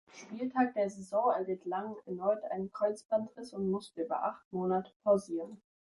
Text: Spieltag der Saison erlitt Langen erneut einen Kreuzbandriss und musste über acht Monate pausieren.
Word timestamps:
Spieltag 0.13 0.73
der 0.73 0.89
Saison 0.89 1.31
erlitt 1.31 1.63
Langen 1.65 1.95
erneut 2.07 2.43
einen 2.45 2.71
Kreuzbandriss 2.71 3.53
und 3.53 3.69
musste 3.69 4.01
über 4.01 4.23
acht 4.23 4.51
Monate 4.51 4.91
pausieren. 5.03 5.61